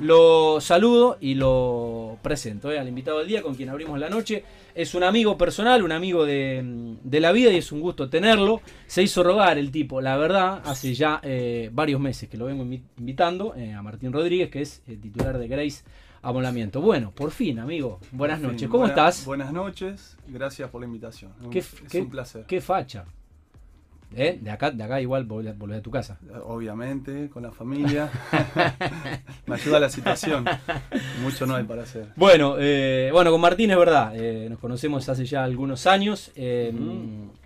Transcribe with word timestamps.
lo 0.00 0.60
saludo 0.60 1.18
y 1.20 1.34
lo 1.34 2.18
presento 2.22 2.72
eh, 2.72 2.78
al 2.78 2.88
invitado 2.88 3.18
del 3.18 3.28
día 3.28 3.42
con 3.42 3.54
quien 3.54 3.68
abrimos 3.68 3.98
la 3.98 4.08
noche. 4.08 4.44
Es 4.74 4.94
un 4.94 5.02
amigo 5.02 5.36
personal, 5.36 5.82
un 5.82 5.92
amigo 5.92 6.24
de, 6.24 6.96
la 7.10 7.32
vida 7.32 7.50
y 7.52 7.56
es 7.56 7.72
un 7.72 7.80
gusto 7.80 8.08
tenerlo. 8.08 8.60
Se 8.86 9.02
hizo 9.02 9.22
rogar 9.22 9.58
el 9.58 9.70
tipo, 9.70 10.00
la 10.00 10.16
verdad, 10.16 10.62
hace 10.64 10.94
ya 10.94 11.20
eh, 11.22 11.70
varios 11.72 12.00
meses 12.00 12.28
que 12.28 12.36
lo 12.36 12.46
vengo 12.46 12.62
invitando 12.62 13.54
eh, 13.56 13.72
a 13.72 13.82
Martín 13.82 14.12
Rodríguez, 14.12 14.50
que 14.50 14.62
es 14.62 14.82
el 14.86 15.00
titular 15.00 15.38
de 15.38 15.48
Grace 15.48 15.84
Amolamiento. 16.22 16.80
Bueno, 16.80 17.12
por 17.12 17.30
fin, 17.30 17.58
amigo. 17.58 18.00
Buenas 18.12 18.40
noches. 18.40 18.68
¿Cómo 18.68 18.86
estás? 18.86 19.24
Buenas 19.24 19.52
noches. 19.52 20.16
Gracias 20.26 20.70
por 20.70 20.80
la 20.80 20.86
invitación. 20.86 21.32
es 21.52 21.94
un 21.94 22.10
placer. 22.10 22.44
Qué 22.46 22.60
facha. 22.60 23.04
¿Eh? 24.16 24.38
De 24.40 24.50
acá, 24.50 24.70
de 24.70 24.82
acá 24.82 25.00
igual 25.00 25.24
volvés, 25.24 25.54
a 25.78 25.82
tu 25.82 25.90
casa. 25.90 26.18
Obviamente, 26.44 27.28
con 27.28 27.42
la 27.42 27.52
familia. 27.52 28.10
Me 29.46 29.54
ayuda 29.54 29.80
la 29.80 29.90
situación. 29.90 30.46
Mucho 31.22 31.46
no 31.46 31.54
hay 31.54 31.64
para 31.64 31.82
hacer. 31.82 32.08
Bueno, 32.16 32.56
eh, 32.58 33.10
bueno, 33.12 33.30
con 33.30 33.40
Martín 33.40 33.70
es 33.70 33.76
verdad. 33.76 34.12
Eh, 34.14 34.48
nos 34.48 34.58
conocemos 34.58 35.08
hace 35.08 35.26
ya 35.26 35.44
algunos 35.44 35.86
años. 35.86 36.32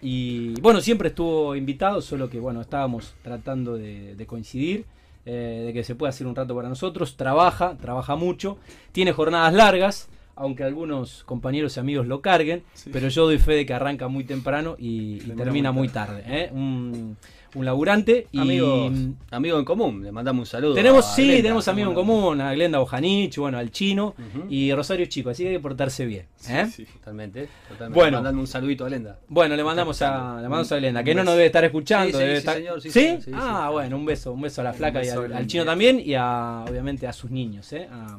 Y 0.01 0.61
bueno, 0.61 0.81
siempre 0.81 1.09
estuvo 1.09 1.57
invitado, 1.57 2.01
solo 2.01 2.31
que 2.31 2.39
bueno, 2.39 2.61
estábamos 2.61 3.15
tratando 3.23 3.77
de, 3.77 4.25
coincidir. 4.27 4.85
de 5.25 5.73
que 5.75 5.83
se 5.83 5.95
pueda 5.97 6.11
hacer 6.11 6.27
un 6.27 6.37
rato 6.37 6.55
para 6.55 6.69
nosotros. 6.69 7.17
Trabaja, 7.17 7.77
trabaja 7.77 8.15
mucho. 8.15 8.59
Tiene 8.93 9.13
jornadas 9.13 9.53
largas 9.53 10.09
aunque 10.37 10.65
algunos 10.65 11.25
compañeros 11.25 11.77
y 11.77 11.81
amigos 11.81 12.07
lo 12.07 12.21
carguen, 12.21 12.63
pero 12.93 13.09
yo 13.09 13.27
doy 13.27 13.39
fe 13.39 13.53
de 13.53 13.67
que 13.67 13.75
arranca 13.75 14.09
muy 14.09 14.25
temprano 14.25 14.77
y, 14.79 15.19
termina 15.19 15.73
muy 15.73 15.89
tarde. 15.89 16.23
¿eh? 16.27 16.51
Un, 16.53 17.17
laburante 17.55 18.29
y 18.33 18.39
amigo 18.39 19.59
en 19.59 19.65
común, 19.67 20.03
le 20.03 20.11
mandamos 20.11 20.41
un 20.41 20.47
saludo. 20.47 20.75
Tenemos, 20.75 21.15
sí, 21.15 21.27
tenemos 21.43 21.69
amigos 21.69 21.91
en 21.91 21.95
común, 21.95 22.41
a 22.41 22.55
Glenda 22.55 22.79
Bojanich, 22.79 23.37
bueno, 23.37 23.59
al 23.59 23.71
chino 23.71 24.15
y 24.49 24.73
Rosario 24.73 25.05
Chico, 25.05 25.29
así 25.29 25.43
que 25.43 25.51
hay 25.51 25.55
que 25.57 25.61
portarse 25.61 26.07
bien. 26.07 26.27
¿eh? 26.49 26.67
Sí, 26.73 26.87
totalmente, 26.87 27.49
totalmente. 27.69 28.01
Bueno, 28.01 28.17
mandando 28.17 28.41
un 28.41 28.47
saludito 28.47 28.87
a 28.87 28.89
Glenda. 28.89 29.19
Bueno, 29.29 29.55
le 29.55 29.63
mandamos 29.65 30.01
a, 30.01 30.37
le 30.37 30.43
mandamos 30.49 30.73
a 30.73 30.77
Glenda, 30.77 31.05
que 31.05 31.15
no 31.15 31.25
nos 31.25 31.35
debe 31.35 31.47
estar 31.47 31.65
escuchando. 31.65 32.19
Sí, 32.19 32.25
debe 32.25 32.39
estar... 32.39 32.57
Señor, 32.57 32.81
sí, 32.81 33.19
Ah, 33.35 33.69
bueno, 33.71 33.97
un 33.97 34.07
beso, 34.07 34.33
un 34.33 34.41
beso 34.41 34.63
a 34.63 34.65
la 34.65 34.73
flaca 34.73 35.05
y 35.05 35.09
al, 35.11 35.47
chino 35.47 35.67
también 35.67 36.01
y 36.01 36.15
a, 36.15 36.65
obviamente 36.67 37.07
a 37.07 37.13
sus 37.13 37.31
niños, 37.31 37.71
¿eh? 37.75 37.87
a 37.93 38.19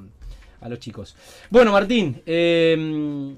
los 0.70 0.80
chicos. 0.80 1.16
Bueno, 1.50 1.72
Martín, 1.72 2.22
eh, 2.26 3.36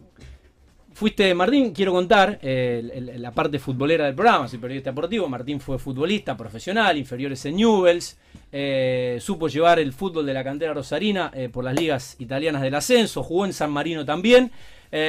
fuiste, 0.94 1.34
Martín, 1.34 1.74
quiero 1.74 1.92
contar 1.92 2.40
eh, 2.42 3.16
la 3.18 3.32
parte 3.32 3.60
futbolera 3.60 4.06
del 4.06 4.16
programa, 4.16 4.48
soy 4.48 4.60
periodista 4.60 4.92
deportivo, 4.92 5.28
Martín 5.28 5.60
fue 5.60 5.78
futbolista 5.80 6.36
profesional, 6.38 6.98
inferiores 6.98 7.46
en 7.46 7.58
Newells, 7.58 8.18
eh, 8.52 9.18
supo 9.22 9.48
llevar 9.48 9.80
el 9.80 9.94
fútbol 9.94 10.26
de 10.26 10.34
la 10.34 10.44
cantera 10.44 10.74
rosarina 10.74 11.32
por 11.52 11.64
las 11.64 11.76
ligas 11.76 12.16
italianas 12.20 12.62
del 12.62 12.76
ascenso, 12.76 13.24
jugó 13.24 13.46
en 13.46 13.54
San 13.54 13.72
Marino 13.72 14.06
también. 14.06 14.52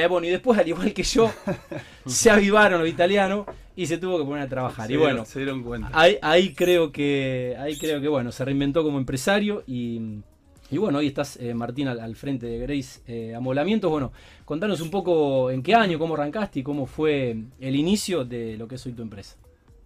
bueno, 0.09 0.27
y 0.27 0.29
después, 0.29 0.59
al 0.59 0.67
igual 0.67 0.93
que 0.93 1.03
yo, 1.03 1.31
se 2.05 2.29
avivaron 2.29 2.81
los 2.81 2.89
italianos 2.89 3.45
y 3.77 3.85
se 3.85 3.99
tuvo 3.99 4.17
que 4.17 4.25
poner 4.25 4.43
a 4.43 4.49
trabajar. 4.49 4.91
y 4.91 4.97
bueno, 4.97 5.23
se 5.23 5.39
dieron 5.39 5.63
cuenta. 5.63 5.89
Ahí, 5.93 6.17
ahí, 6.21 6.53
creo 6.53 6.91
que, 6.91 7.55
ahí 7.59 7.77
creo 7.77 8.01
que 8.01 8.07
bueno, 8.07 8.31
se 8.31 8.43
reinventó 8.43 8.83
como 8.83 8.97
empresario 8.97 9.63
y 9.67 10.21
y 10.69 10.77
bueno, 10.77 10.97
hoy 10.97 11.07
estás, 11.07 11.37
eh, 11.37 11.53
Martín, 11.53 11.87
al, 11.87 12.15
frente 12.15 12.45
de 12.45 12.59
Grace 12.59 13.01
eh, 13.07 13.33
Amolamientos. 13.33 13.89
Bueno, 13.89 14.11
contanos 14.43 14.81
un 14.81 14.91
poco 14.91 15.49
en 15.49 15.63
qué 15.63 15.73
año, 15.73 15.97
cómo 15.97 16.15
arrancaste 16.15 16.59
y 16.59 16.63
cómo 16.63 16.85
fue 16.85 17.43
el 17.59 17.75
inicio 17.75 18.25
de 18.25 18.57
lo 18.57 18.67
que 18.67 18.75
es 18.75 18.85
hoy 18.85 18.91
tu 18.91 19.01
empresa. 19.01 19.37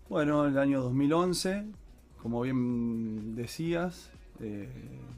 Bueno, 0.09 0.47
el 0.47 0.57
año 0.57 0.81
2011, 0.81 1.65
como 2.21 2.41
bien 2.41 3.35
decías, 3.35 4.09
eh, 4.39 4.69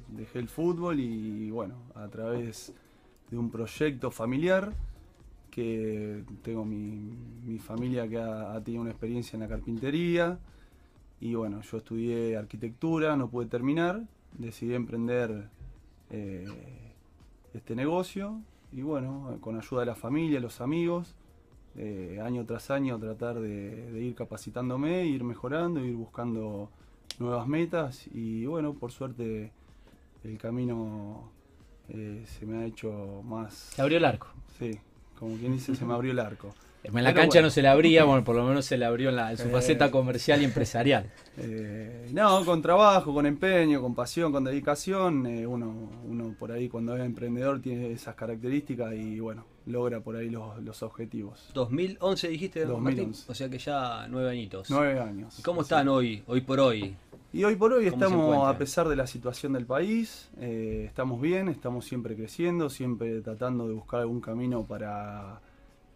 dejé 0.10 0.40
el 0.40 0.50
fútbol 0.50 1.00
y 1.00 1.50
bueno, 1.50 1.76
a 1.96 2.08
través 2.10 2.74
de 3.32 3.38
un 3.38 3.50
proyecto 3.50 4.12
familiar, 4.12 4.74
que 5.50 6.24
tengo 6.42 6.66
mi, 6.66 7.60
familia 7.60 8.08
que 8.08 8.18
ha, 8.18 8.60
tenido 8.64 8.82
una 8.82 8.92
experiencia 8.92 9.38
en 9.38 9.42
la 9.42 9.48
carpintería, 9.48 10.40
y 11.22 11.36
bueno, 11.36 11.62
yo 11.62 11.78
estudié 11.78 12.36
arquitectura, 12.36 13.16
no 13.16 13.30
pude 13.30 13.46
terminar, 13.46 14.02
decidí 14.38 14.74
emprender 14.74 15.50
eh, 16.10 16.46
este 17.54 17.76
negocio 17.76 18.42
y 18.72 18.82
bueno, 18.82 19.38
con 19.42 19.58
ayuda 19.58 19.82
de 19.82 19.86
la 19.86 19.96
familia, 19.96 20.40
los 20.40 20.62
amigos, 20.62 21.16
eh, 21.76 22.20
año 22.24 22.46
tras 22.46 22.72
año 22.72 23.00
tratar 23.00 23.40
de, 23.40 24.00
ir 24.02 24.16
capacitándome, 24.16 25.06
ir 25.06 25.24
mejorando, 25.24 25.84
ir 25.84 25.96
buscando 25.96 26.70
nuevas 27.20 27.48
metas 27.48 28.08
y 28.14 28.46
bueno, 28.46 28.74
por 28.74 28.92
suerte 28.92 29.52
el 30.24 30.38
camino 30.38 31.32
eh, 31.90 32.24
se 32.26 32.46
me 32.46 32.58
ha 32.58 32.66
hecho 32.66 33.22
más... 33.24 33.54
Se 33.54 33.82
abrió 33.82 33.98
el 33.98 34.06
arco. 34.06 34.28
Sí, 34.58 34.80
como 35.20 35.36
quien 35.38 35.54
dice, 35.54 35.76
se 35.76 35.86
me 35.86 35.94
abrió 35.94 36.12
el 36.12 36.20
arco. 36.20 36.54
En 36.84 37.04
la 37.04 37.14
cancha 37.14 37.42
no 37.42 37.50
se 37.50 37.62
le 37.62 37.70
abría, 37.70 38.04
bueno, 38.04 38.24
por 38.24 38.36
lo 38.36 38.46
menos 38.46 38.66
se 38.66 38.78
le 38.78 38.86
abrió 38.86 39.10
en, 39.10 39.38
su 39.38 39.50
faceta 39.50 39.90
comercial 39.90 40.42
y 40.42 40.46
empresarial. 40.46 41.10
no, 42.12 42.46
con 42.46 42.62
trabajo, 42.62 43.14
con 43.14 43.26
empeño, 43.26 43.82
con 43.82 43.96
pasión, 43.96 44.32
con 44.32 44.44
dedicación, 44.44 45.26
uno, 45.48 45.90
uno 46.04 46.36
por 46.38 46.52
ahí 46.52 46.68
cuando 46.68 46.96
es 46.96 47.04
emprendedor 47.04 47.62
tiene 47.62 47.92
esas 47.92 48.16
características 48.16 48.94
y 48.96 49.20
bueno, 49.20 49.46
logra 49.66 50.02
por 50.02 50.16
ahí 50.16 50.30
los, 50.30 50.84
objetivos. 50.84 51.50
2011 51.54 52.28
dijiste, 52.28 52.66
2011. 52.66 53.32
o 53.32 53.36
sea 53.36 53.50
que 53.50 53.58
ya 53.58 54.08
nueve 54.10 54.30
añitos. 54.30 54.70
Nueve 54.70 55.00
años. 55.00 55.42
¿Cómo 55.44 55.62
están 55.62 55.88
hoy, 55.88 56.24
hoy 56.28 56.42
por 56.42 56.60
hoy? 56.60 56.96
Y 57.32 57.44
hoy 57.46 57.56
por 57.56 57.74
hoy 57.74 57.88
estamos, 57.88 58.48
a 58.48 58.58
pesar 58.58 58.88
de 58.88 58.96
la 58.96 59.08
situación 59.08 59.54
del 59.54 59.66
país, 59.66 60.30
eh, 60.38 60.84
estamos 60.88 61.20
bien, 61.20 61.50
estamos 61.50 61.86
siempre 61.86 62.16
creciendo, 62.16 62.70
siempre 62.70 63.22
tratando 63.22 63.68
de 63.68 63.74
buscar 63.74 64.02
algún 64.02 64.22
camino 64.22 64.66
para 64.66 65.42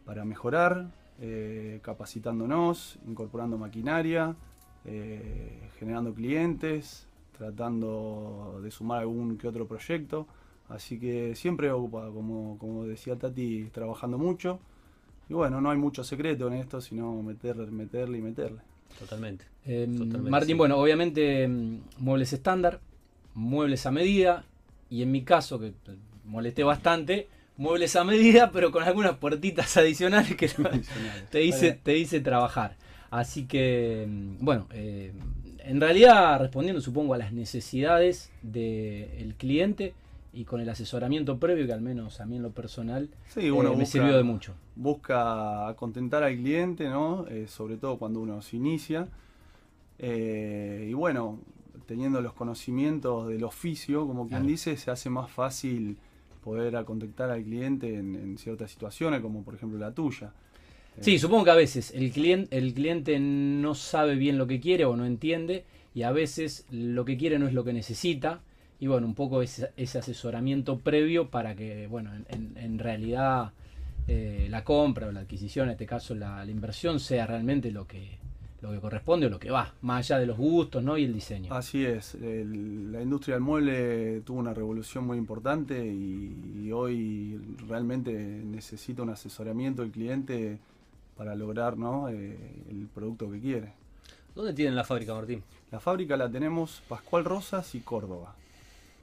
para 0.07 0.23
mejorar, 0.23 0.87
eh, 1.19 1.81
capacitándonos, 1.83 2.97
incorporando 3.05 3.57
maquinaria, 3.57 4.37
eh, 4.85 5.69
generando 5.77 6.13
clientes, 6.13 7.05
tratando 7.37 8.61
de 8.63 8.71
sumar 8.71 8.99
algún 9.01 9.37
que 9.37 9.49
otro 9.49 9.67
proyecto. 9.67 10.25
Así 10.69 10.97
que 10.97 11.35
siempre 11.35 11.69
ocupado, 11.71 12.13
como, 12.13 12.57
como 12.57 12.85
decía 12.85 13.17
Tati, 13.17 13.65
trabajando 13.73 14.17
mucho. 14.17 14.59
Y 15.27 15.33
bueno, 15.33 15.59
no 15.59 15.69
hay 15.71 15.77
mucho 15.77 16.05
secreto 16.05 16.47
en 16.47 16.53
esto, 16.53 16.79
sino 16.79 17.21
meterle, 17.21 17.69
meterle 17.69 18.19
y 18.19 18.21
meterle. 18.21 18.61
Totalmente. 18.97 19.43
Em, 19.65 20.29
Martín, 20.29 20.57
bueno, 20.57 20.77
obviamente 20.77 21.43
em, 21.43 21.81
muebles 21.97 22.31
estándar, 22.31 22.79
muebles 23.33 23.85
a 23.85 23.91
medida, 23.91 24.45
y 24.89 25.01
en 25.01 25.11
mi 25.11 25.23
caso, 25.23 25.59
que 25.59 25.73
molesté 26.23 26.63
bastante, 26.63 27.27
muebles 27.57 27.95
a 27.95 28.03
medida, 28.03 28.51
pero 28.51 28.71
con 28.71 28.83
algunas 28.83 29.17
puertitas 29.17 29.75
adicionales 29.77 30.35
que 30.35 30.49
te, 31.29 31.39
dice, 31.39 31.73
te 31.73 31.91
dice 31.91 32.21
trabajar. 32.21 32.75
Así 33.09 33.45
que, 33.45 34.05
mm, 34.07 34.45
bueno, 34.45 34.67
eh, 34.71 35.13
en 35.59 35.81
realidad 35.81 36.39
respondiendo 36.39 36.81
supongo 36.81 37.13
a 37.13 37.17
las 37.17 37.33
necesidades 37.33 38.31
del 38.41 39.35
cliente 39.37 39.93
y 40.33 40.45
con 40.45 40.61
el 40.61 40.69
asesoramiento 40.69 41.39
previo 41.39 41.65
que 41.65 41.73
al 41.73 41.81
menos 41.81 42.21
a 42.21 42.25
mí 42.25 42.35
en 42.35 42.43
lo 42.43 42.51
personal 42.51 43.09
sí, 43.27 43.47
eh, 43.47 43.75
me 43.75 43.85
sirvió 43.85 44.15
de 44.15 44.23
mucho. 44.23 44.53
Busca 44.75 45.73
contentar 45.77 46.23
al 46.23 46.35
cliente, 46.35 46.87
¿no? 46.87 47.25
Eh, 47.27 47.47
sobre 47.47 47.77
todo 47.77 47.97
cuando 47.97 48.19
uno 48.19 48.41
se 48.41 48.55
inicia. 48.57 49.07
y 49.99 50.93
bueno, 50.93 51.39
teniendo 51.87 52.21
los 52.21 52.33
conocimientos 52.33 53.27
del 53.29 53.43
oficio, 53.43 54.05
como 54.05 54.27
quien 54.27 54.45
dice, 54.45 54.77
se 54.77 54.91
hace 54.91 55.09
más 55.09 55.31
fácil 55.31 55.97
poder 56.47 56.85
contactar 56.85 57.29
al 57.29 57.43
cliente 57.43 57.93
en, 57.93 58.37
ciertas 58.37 58.71
situaciones, 58.71 59.19
como 59.19 59.43
por 59.43 59.53
ejemplo 59.53 59.77
la 59.77 59.91
tuya. 59.91 60.31
Sí, 61.01 61.15
eh, 61.15 61.19
supongo 61.19 61.43
que 61.43 61.51
a 61.51 61.55
veces 61.55 61.91
el 61.93 62.09
cliente, 62.09 62.57
el 62.57 62.73
cliente 62.73 63.19
no 63.19 63.75
sabe 63.75 64.15
bien 64.15 64.37
lo 64.37 64.47
que 64.47 64.61
quiere 64.61 64.85
o 64.85 64.95
no 64.95 65.05
entiende 65.05 65.65
y 65.93 66.03
a 66.03 66.11
veces 66.13 66.65
lo 66.71 67.03
que 67.03 67.17
quiere 67.17 67.37
no 67.37 67.47
es 67.47 67.53
lo 67.53 67.65
que 67.65 67.73
necesita 67.73 68.39
y 68.79 68.87
bueno, 68.87 69.07
un 69.07 69.13
poco 69.13 69.41
ese, 69.41 69.71
ese 69.75 69.99
asesoramiento 69.99 70.77
previo 70.77 71.29
para 71.29 71.53
que, 71.53 71.87
bueno, 71.87 72.11
en, 72.29 72.79
realidad 72.79 73.51
eh, 74.07 74.47
la 74.49 74.63
compra 74.63 75.07
o 75.07 75.11
la 75.11 75.19
adquisición, 75.19 75.67
en 75.67 75.73
este 75.73 75.85
caso 75.85 76.15
la 76.15 76.45
inversión, 76.45 77.01
sea 77.01 77.27
realmente 77.27 77.71
lo 77.71 77.87
que, 77.87 78.19
lo 78.67 78.73
que 78.73 78.81
corresponde 78.81 79.27
o 79.27 79.29
lo 79.29 79.39
que 79.39 79.49
va, 79.49 79.73
más 79.81 79.99
allá 79.99 80.19
de 80.19 80.25
los 80.25 80.37
gustos 80.37 80.83
¿no? 80.83 80.97
y 80.97 81.05
el 81.05 81.13
diseño. 81.13 81.53
Así 81.53 81.85
es, 81.85 82.15
la 82.15 83.01
industria 83.01 83.35
del 83.35 83.43
mueble 83.43 84.21
tuvo 84.21 84.39
una 84.39 84.53
revolución 84.53 85.05
muy 85.05 85.17
importante 85.17 85.85
y, 85.85 86.71
hoy 86.71 87.39
realmente 87.65 88.11
necesita 88.11 89.01
un 89.01 89.09
asesoramiento 89.09 89.83
del 89.83 89.91
cliente 89.91 90.59
para 91.15 91.33
lograr 91.33 91.77
¿no? 91.77 92.09
Eh, 92.09 92.37
el 92.69 92.87
producto 92.93 93.31
que 93.31 93.39
quiere. 93.39 93.73
¿Dónde 94.35 94.53
tienen 94.53 94.75
la 94.75 94.83
fábrica, 94.83 95.13
Martín? 95.13 95.43
La 95.71 95.79
fábrica 95.79 96.17
la 96.17 96.29
tenemos 96.29 96.83
Pascual 96.89 97.23
Rosas 97.23 97.73
y 97.73 97.79
Córdoba. 97.79 98.35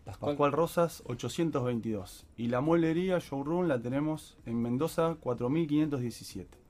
Pascual, 0.05 0.53
Rosas 0.53 1.03
822. 1.07 2.27
Y 2.37 2.49
la 2.49 2.61
mueblería 2.61 3.19
showroom 3.19 3.67
la 3.67 3.81
tenemos 3.81 4.37
en 4.45 4.61
Mendoza 4.61 5.17
4517. 5.21 6.64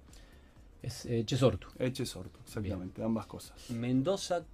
Es 0.84 1.06
eh, 1.06 1.24
Chesortu. 1.24 1.68
Chesortu, 1.92 2.38
exactamente, 2.44 3.02
ambas 3.02 3.26
cosas. 3.26 3.70
Mendoza 3.70 4.44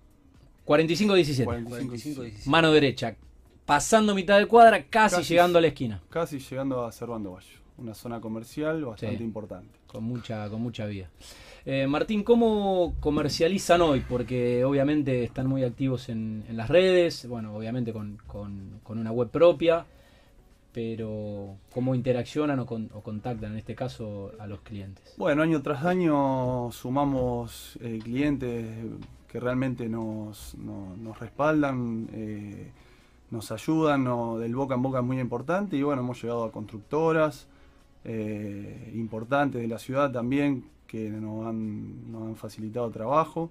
45-17. 0.65 2.47
Mano 2.47 2.71
derecha. 2.71 3.17
pasando 3.67 4.15
mitad 4.15 4.39
de 4.39 4.47
cuadra, 4.47 4.85
casi, 4.87 5.23
llegando 5.23 5.59
a 5.59 5.61
la 5.61 5.69
esquina. 5.69 6.01
Casi 6.09 6.39
llegando 6.39 6.85
a 6.85 6.93
Cervando 6.93 7.33
Bayo, 7.33 7.59
una 7.79 7.95
zona 7.95 8.21
comercial 8.21 8.85
bastante 8.85 9.25
importante. 9.25 9.79
Con 9.89 10.05
mucha, 10.05 10.49
con 10.49 10.61
mucha 10.61 10.87
vida. 10.87 11.11
Eh, 11.67 11.87
Martín, 11.89 12.23
¿cómo 12.23 12.95
comercializan 13.01 13.81
hoy? 13.83 14.01
Porque 14.09 14.65
obviamente 14.65 15.25
están 15.25 15.47
muy 15.47 15.65
activos 15.65 16.09
en, 16.09 16.45
las 16.53 16.69
redes, 16.69 17.27
bueno, 17.27 17.55
obviamente 17.55 17.93
con, 17.93 18.81
una 18.87 19.13
web 19.13 19.31
propia, 19.31 19.85
pero 20.73 21.57
¿cómo 21.73 21.95
interaccionan 21.95 22.61
o, 22.61 22.67
contactan 22.67 23.53
en 23.53 23.59
este 23.59 23.75
caso 23.75 24.33
a 24.39 24.47
los 24.47 24.61
clientes? 24.61 25.15
Bueno, 25.17 25.43
año 25.43 25.63
tras 25.63 25.85
año 25.85 26.71
sumamos 26.73 27.79
eh, 27.81 27.99
clientes 28.03 28.67
que 29.29 29.41
realmente 29.41 29.89
nos, 29.89 30.57
respaldan, 31.19 32.09
eh, 32.13 32.73
nos 33.31 33.53
ayudan, 33.53 34.05
del 34.41 34.55
boca 34.55 34.75
en 34.75 34.83
boca 34.83 34.99
es 34.99 35.05
muy 35.05 35.21
importante 35.21 35.77
y 35.77 35.83
bueno, 35.83 36.03
hemos 36.03 36.21
llegado 36.23 36.45
a 36.45 36.53
constructoras 36.53 37.47
importantes 38.95 39.61
de 39.61 39.69
la 39.69 39.79
ciudad 39.79 40.11
también 40.11 40.65
que 40.87 41.11
nos 41.11 41.47
han 41.47 42.35
facilitado 42.37 42.91
trabajo. 42.91 43.51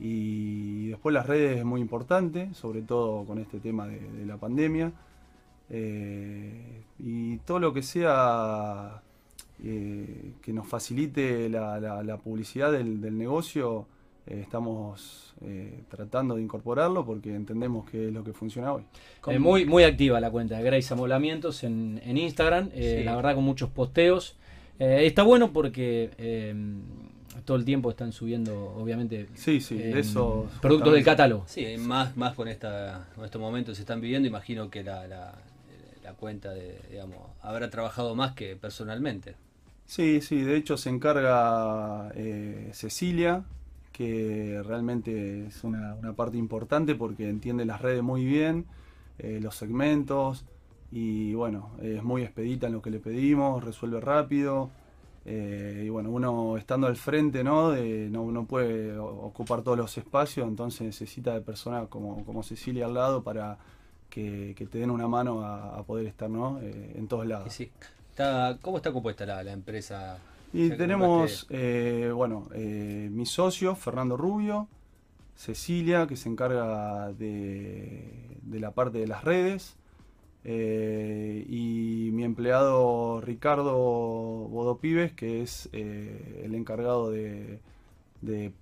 Y 0.00 0.88
después 0.88 1.12
las 1.12 1.26
redes 1.26 1.58
es 1.58 1.64
muy 1.64 1.82
importante, 1.82 2.52
sobre 2.54 2.80
todo 2.80 3.24
con 3.26 3.38
este 3.38 3.60
tema 3.60 3.86
de, 3.86 4.24
la 4.24 4.38
pandemia. 4.38 4.92
Eh, 5.70 6.82
y 6.98 7.38
todo 7.38 7.58
lo 7.58 7.72
que 7.72 7.82
sea 7.82 9.02
eh, 9.62 10.32
que 10.42 10.52
nos 10.52 10.66
facilite 10.66 11.48
la, 11.48 12.18
publicidad 12.22 12.72
del, 12.72 13.16
negocio, 13.16 13.86
eh, 14.26 14.40
estamos 14.42 15.34
tratando 15.88 16.34
de 16.34 16.42
incorporarlo 16.42 17.06
porque 17.06 17.34
entendemos 17.34 17.88
que 17.88 18.08
es 18.08 18.12
lo 18.12 18.22
que 18.22 18.34
funciona 18.34 18.74
hoy. 18.74 18.84
muy, 19.38 19.64
muy 19.64 19.84
activa 19.84 20.20
la 20.20 20.30
cuenta 20.30 20.58
de 20.58 20.62
Grace 20.62 20.92
Amolamientos 20.92 21.64
en, 21.64 22.00
en 22.04 22.18
Instagram, 22.18 22.70
la 22.74 23.16
verdad 23.16 23.34
con 23.34 23.44
muchos 23.44 23.70
posteos. 23.70 24.36
Eh, 24.80 25.04
está 25.04 25.22
bueno 25.22 25.52
porque 25.52 26.10
eh, 26.16 26.54
todo 27.44 27.58
el 27.58 27.66
tiempo 27.66 27.90
están 27.90 28.12
subiendo, 28.12 28.74
obviamente, 28.78 29.28
sí, 29.34 29.60
sí, 29.60 29.76
eh, 29.78 29.92
eso 29.98 30.48
productos 30.62 30.94
del 30.94 31.04
catálogo. 31.04 31.44
Sí, 31.46 31.76
más, 31.78 32.16
más 32.16 32.34
con, 32.34 32.48
esta, 32.48 33.06
con 33.14 33.26
estos 33.26 33.38
momentos 33.38 33.76
se 33.76 33.82
están 33.82 34.00
viviendo, 34.00 34.26
imagino 34.26 34.70
que 34.70 34.82
la, 34.82 35.06
la, 35.06 35.34
cuenta 36.20 36.50
de, 36.52 36.78
digamos, 36.90 37.18
trabajado 37.70 38.14
más 38.14 38.32
que 38.34 38.54
personalmente. 38.54 39.34
Sí, 39.86 40.20
sí, 40.20 40.42
de 40.42 40.56
hecho 40.56 40.76
se 40.76 40.90
encarga 40.90 42.12
Cecilia, 42.72 43.42
que 43.90 44.62
realmente 44.64 45.46
es 45.46 45.64
una, 45.64 45.96
parte 46.14 46.36
importante 46.38 46.94
porque 46.94 47.28
entiende 47.28 47.64
las 47.64 47.80
redes 47.80 48.02
muy 48.02 48.24
bien, 48.24 48.66
los 49.18 49.56
segmentos, 49.56 50.44
y 50.92 51.34
bueno, 51.34 51.70
es 51.82 52.02
muy 52.02 52.22
expedita 52.22 52.66
en 52.66 52.74
lo 52.74 52.82
que 52.82 52.90
le 52.90 52.98
pedimos, 52.98 53.64
resuelve 53.64 54.00
rápido. 54.00 54.70
Eh, 55.24 55.82
y 55.86 55.88
bueno, 55.90 56.10
uno 56.10 56.56
estando 56.56 56.86
al 56.86 56.96
frente 56.96 57.44
¿no? 57.44 57.70
De, 57.70 58.08
no, 58.10 58.46
puede 58.46 58.98
ocupar 58.98 59.62
todos 59.62 59.76
los 59.76 59.96
espacios, 59.98 60.48
entonces 60.48 60.82
necesita 60.82 61.34
de 61.34 61.40
personas 61.42 61.88
como, 61.88 62.24
como 62.24 62.42
Cecilia 62.42 62.86
al 62.86 62.94
lado 62.94 63.22
para 63.22 63.58
que, 64.10 64.54
te 64.70 64.78
den 64.78 64.90
una 64.90 65.08
mano 65.08 65.44
a, 65.44 65.82
poder 65.84 66.06
estar 66.06 66.28
¿no? 66.28 66.60
Eh, 66.60 66.94
en 66.96 67.08
todos 67.08 67.26
lados. 67.26 67.52
Sí. 67.52 67.70
Está, 68.10 68.58
¿Cómo 68.60 68.76
está 68.76 68.92
compuesta 68.92 69.24
la, 69.24 69.52
empresa? 69.52 70.18
Y 70.52 70.70
tenemos, 70.70 71.46
eh, 71.48 72.10
bueno, 72.14 72.48
mi 72.52 73.24
socio, 73.24 73.74
Fernando 73.76 74.16
Rubio, 74.16 74.68
Cecilia, 75.36 76.06
que 76.06 76.16
se 76.16 76.28
encarga 76.28 77.12
de, 77.12 78.38
de 78.42 78.60
la 78.60 78.72
parte 78.72 78.98
de 78.98 79.06
las 79.06 79.24
redes, 79.24 79.76
eh, 80.42 81.44
y 81.48 82.10
mi 82.12 82.24
empleado 82.24 83.20
Ricardo 83.20 83.76
Bodopibes, 84.48 85.12
que 85.12 85.42
es 85.42 85.68
eh, 85.72 86.42
el 86.44 86.54
encargado 86.54 87.10
de, 87.10 87.60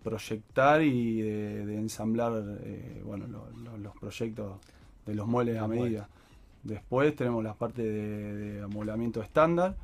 proyectar 0.03 0.83
y 0.83 1.21
de, 1.21 1.77
ensamblar 1.77 2.59
eh, 2.63 3.03
bueno, 3.05 3.27
los 3.79 3.97
proyectos 3.97 4.59
de 5.09 5.15
los 5.15 5.27
muebles 5.27 5.59
a 5.59 5.67
medida. 5.67 6.09
Después 6.63 7.17
tenemos 7.17 7.43
la 7.43 7.55
parte 7.55 7.83
de, 7.83 8.63
amoblamiento 8.63 9.23
estándar, 9.23 9.77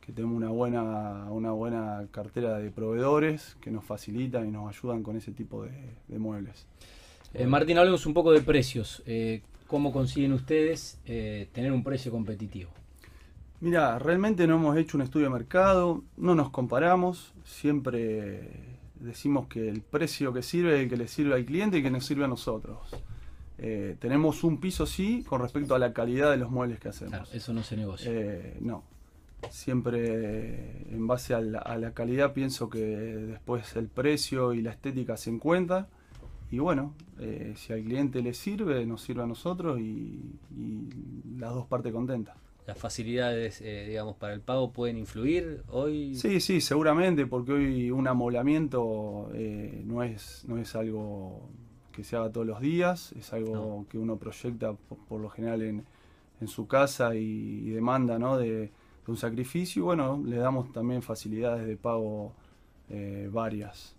que 0.00 0.12
tenemos 0.12 0.36
una 0.36 0.50
buena, 0.50 1.30
una 1.30 1.52
buena 1.52 2.06
cartera 2.10 2.58
de 2.58 2.70
proveedores 2.70 3.56
que 3.60 3.70
nos 3.70 3.84
facilitan 3.84 4.46
y 4.48 4.50
nos 4.50 4.68
ayudan 4.68 5.02
con 5.02 5.16
ese 5.16 5.32
tipo 5.32 5.64
de, 5.64 6.18
muebles. 6.18 6.66
Martín, 7.46 7.76
hablemos 7.76 8.06
un 8.06 8.14
poco 8.14 8.32
de 8.32 8.40
precios. 8.40 9.02
¿Cómo 9.66 9.92
consiguen 9.92 10.32
ustedes 10.32 11.00
eh, 11.06 11.48
tener 11.52 11.72
un 11.72 11.82
precio 11.82 12.12
competitivo? 12.12 12.70
Mira, 13.60 13.98
realmente 13.98 14.46
no 14.46 14.56
hemos 14.56 14.76
hecho 14.76 14.96
un 14.96 15.02
estudio 15.02 15.26
de 15.26 15.32
mercado, 15.32 16.04
no 16.16 16.34
nos 16.36 16.50
comparamos, 16.50 17.32
siempre 17.44 18.76
decimos 19.00 19.48
que 19.48 19.68
el 19.68 19.80
precio 19.80 20.32
que 20.32 20.42
sirve 20.42 20.76
es 20.76 20.82
el 20.84 20.88
que 20.88 20.96
le 20.96 21.08
sirve 21.08 21.34
al 21.34 21.44
cliente 21.44 21.78
y 21.78 21.82
que 21.82 21.90
nos 21.90 22.06
sirve 22.06 22.24
a 22.24 22.28
nosotros. 22.28 22.78
Eh, 23.58 23.96
tenemos 23.98 24.44
un 24.44 24.58
piso 24.58 24.86
sí 24.86 25.24
con 25.26 25.40
respecto 25.40 25.74
a 25.74 25.78
la 25.78 25.92
calidad 25.92 26.30
de 26.30 26.36
los 26.36 26.50
muebles 26.50 26.78
que 26.78 26.88
hacemos. 26.88 27.12
Claro, 27.12 27.26
eso 27.32 27.52
no 27.52 27.62
se 27.62 27.76
negocia. 27.76 28.10
Eh, 28.12 28.58
no. 28.60 28.84
Siempre 29.50 30.92
en 30.92 31.06
base 31.06 31.34
a 31.34 31.40
la, 31.40 31.58
a 31.58 31.76
la, 31.76 31.92
calidad 31.92 32.32
pienso 32.32 32.68
que 32.68 32.78
después 32.78 33.76
el 33.76 33.86
precio 33.88 34.52
y 34.54 34.62
la 34.62 34.72
estética 34.72 35.16
se 35.16 35.30
encuentran 35.30 35.86
y 36.50 36.58
bueno, 36.58 36.94
eh, 37.18 37.54
si 37.56 37.72
al 37.72 37.82
cliente 37.82 38.22
le 38.22 38.34
sirve, 38.34 38.84
nos 38.86 39.02
sirve 39.02 39.22
a 39.22 39.26
nosotros 39.26 39.80
y, 39.80 40.38
las 41.38 41.52
dos 41.52 41.66
partes 41.66 41.92
contentas. 41.92 42.36
¿Las 42.66 42.78
facilidades, 42.78 43.60
digamos, 43.60 44.16
para 44.16 44.32
el 44.32 44.40
pago 44.40 44.72
pueden 44.72 44.96
influir 44.96 45.62
hoy? 45.68 46.16
Sí, 46.16 46.40
sí, 46.40 46.60
seguramente, 46.60 47.26
porque 47.26 47.52
hoy 47.52 47.90
un 47.90 48.08
amoblamiento 48.08 49.30
no, 49.84 50.02
es, 50.02 50.44
no 50.48 50.58
es 50.58 50.74
algo 50.74 51.48
que 51.96 52.04
se 52.04 52.14
haga 52.16 52.30
todos 52.30 52.46
los 52.46 52.60
días, 52.60 53.12
es 53.12 53.32
algo 53.32 53.86
que 53.88 53.98
uno 53.98 54.16
proyecta 54.16 54.74
por, 55.08 55.20
lo 55.20 55.30
general 55.30 55.62
en, 55.62 55.84
en, 56.40 56.48
su 56.48 56.68
casa 56.68 57.16
y, 57.16 57.70
demanda 57.70 58.18
¿no? 58.18 58.36
de, 58.36 58.70
un 59.08 59.16
sacrificio. 59.16 59.82
Y 59.82 59.84
bueno, 59.84 60.22
le 60.24 60.36
damos 60.36 60.72
también 60.72 61.02
facilidades 61.02 61.66
de 61.66 61.76
pago 61.76 62.32
varias. 63.30 63.96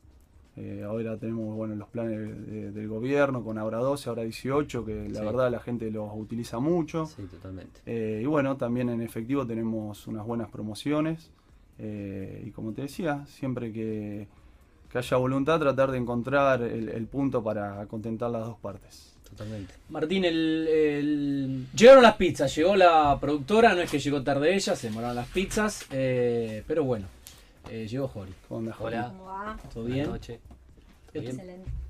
Eh, 0.58 0.84
ahora 0.84 1.18
tenemos 1.18 1.56
bueno, 1.56 1.76
los 1.76 1.88
planes 1.88 2.74
del 2.74 2.88
gobierno 2.88 3.44
con 3.44 3.60
ahora 3.60 3.78
12, 3.78 4.10
ahora 4.10 4.24
18, 4.24 4.86
que 4.86 5.08
la 5.08 5.22
verdad 5.22 5.52
la 5.52 5.60
gente 5.60 5.92
los 5.92 6.10
utiliza 6.16 6.57
mucho. 6.57 7.06
Sí, 7.06 7.24
totalmente. 7.26 7.80
Eh, 7.86 8.21
y 8.24 8.26
bueno, 8.26 8.57
también 8.57 8.90
en 8.90 9.02
efectivo 9.02 9.45
tenemos 9.45 10.07
unas 10.07 10.26
buenas 10.26 10.50
promociones. 10.50 11.31
Eh, 11.78 12.44
y 12.48 12.50
como 12.50 12.74
te 12.74 12.81
decía, 12.81 13.24
siempre 13.28 13.71
que, 13.71 14.28
haya 14.94 15.18
voluntad, 15.18 15.60
tratar 15.60 15.92
de 15.92 15.98
encontrar 15.98 16.62
el, 16.62 17.08
punto 17.08 17.44
para 17.44 17.86
contentar 17.88 18.30
las 18.32 18.46
dos 18.46 18.58
partes. 18.58 19.14
Totalmente. 19.30 19.74
Martín, 19.90 20.26
el, 20.26 21.68
llegaron 21.76 22.04
las 22.04 22.16
pizzas, 22.16 22.56
llegó 22.56 22.76
la 22.76 23.18
productora, 23.20 23.76
no 23.76 23.82
es 23.82 23.92
que 23.92 24.00
llegó 24.00 24.24
tarde 24.24 24.56
ella, 24.56 24.76
se 24.76 24.88
demoraron 24.88 25.16
las 25.16 25.28
pizzas, 25.28 25.86
pero 25.90 26.84
bueno, 26.84 27.08
eh, 27.70 27.88
llegó 27.88 28.08
Jori. 28.08 28.34
Hola. 28.50 29.14
¿Todo 29.74 29.84
bien? 29.86 30.10
Excelente. 31.14 31.87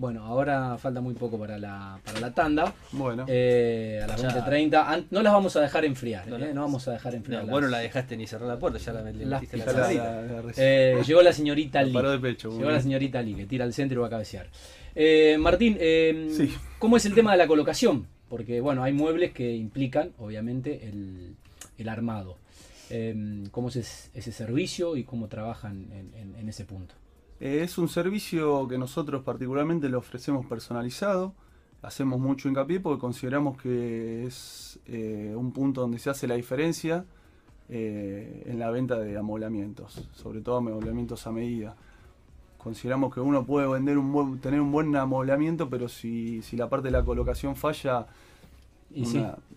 Bueno, 0.00 0.24
ahora 0.24 0.78
falta 0.78 1.02
muy 1.02 1.12
poco 1.12 1.38
para 1.38 1.58
la, 1.58 2.00
para 2.02 2.20
la 2.20 2.32
tanda. 2.32 2.72
Bueno. 2.92 3.26
Eh, 3.28 4.00
a 4.02 4.06
las 4.06 4.24
20.30. 4.24 5.08
No 5.10 5.22
las 5.22 5.30
vamos 5.30 5.54
a 5.56 5.60
dejar 5.60 5.84
enfriar. 5.84 6.26
No, 6.26 6.38
eh, 6.38 6.54
no 6.54 6.62
vamos 6.62 6.88
a 6.88 6.92
dejar 6.92 7.14
enfriar. 7.14 7.44
No, 7.44 7.50
bueno, 7.50 7.68
la 7.68 7.80
dejaste 7.80 8.16
ni 8.16 8.26
cerrar 8.26 8.48
la 8.48 8.58
puerta, 8.58 8.78
ya 8.78 8.94
la 8.94 9.02
metiste 9.02 9.26
la, 9.58 9.66
la, 9.66 10.42
eh, 10.56 11.02
Llegó 11.06 11.20
la 11.20 11.34
señorita 11.34 11.82
Lee. 11.82 11.92
de 11.92 12.18
pecho. 12.18 12.50
Llegó 12.50 12.70
la 12.70 12.80
señorita 12.80 13.20
Lee, 13.20 13.34
que 13.34 13.44
tira 13.44 13.66
al 13.66 13.74
centro 13.74 13.98
y 13.98 14.00
va 14.00 14.06
a 14.06 14.10
cabecear. 14.10 14.48
Eh, 14.94 15.36
Martín, 15.38 15.76
sí. 15.78 16.50
¿cómo 16.78 16.96
es 16.96 17.04
el 17.04 17.14
tema 17.14 17.32
de 17.32 17.36
la 17.36 17.46
colocación? 17.46 18.06
Porque, 18.30 18.62
bueno, 18.62 18.82
hay 18.82 18.94
muebles 18.94 19.32
que 19.32 19.54
implican, 19.54 20.12
obviamente, 20.16 20.88
el, 20.88 21.36
el 21.76 21.88
armado. 21.90 22.38
Cómo 23.50 23.68
es 23.68 24.10
ese 24.14 24.32
servicio 24.32 24.96
y 24.96 25.04
cómo 25.04 25.28
trabajan 25.28 25.88
en, 25.92 26.48
ese 26.48 26.64
punto. 26.64 26.94
Es 27.40 27.78
un 27.78 27.88
servicio 27.88 28.68
que 28.68 28.76
nosotros 28.76 29.22
particularmente 29.22 29.88
le 29.88 29.96
ofrecemos 29.96 30.44
personalizado. 30.44 31.32
Hacemos 31.80 32.20
mucho 32.20 32.50
hincapié 32.50 32.80
porque 32.80 33.00
consideramos 33.00 33.56
que 33.56 34.26
es 34.26 34.78
eh, 34.84 35.32
un 35.34 35.50
punto 35.50 35.80
donde 35.80 35.98
se 35.98 36.10
hace 36.10 36.28
la 36.28 36.34
diferencia 36.34 37.06
eh, 37.70 38.42
en 38.44 38.58
la 38.58 38.70
venta 38.70 38.98
de 38.98 39.16
amoblamientos, 39.16 40.06
sobre 40.12 40.42
todo 40.42 40.58
amoblamientos 40.58 41.26
a 41.26 41.32
medida. 41.32 41.76
Consideramos 42.58 43.14
que 43.14 43.20
uno 43.20 43.46
puede 43.46 43.66
vender 43.66 43.96
un 43.96 44.38
tener 44.40 44.60
un 44.60 44.70
buen 44.70 44.94
amoblamiento, 44.94 45.70
pero 45.70 45.88
si, 45.88 46.42
si 46.42 46.58
la 46.58 46.68
parte 46.68 46.88
de 46.88 46.92
la 46.92 47.06
colocación 47.06 47.56
falla, 47.56 48.06